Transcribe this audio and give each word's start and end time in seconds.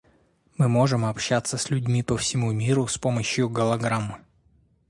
Мы 0.57 0.67
можем 0.67 1.05
общаться 1.05 1.59
с 1.59 1.69
людьми 1.69 2.01
по 2.01 2.17
всему 2.17 2.51
миру 2.51 2.87
с 2.87 2.97
помощью 2.97 3.51
голограмм. 3.51 4.17